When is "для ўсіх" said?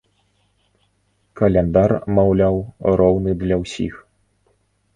3.45-3.93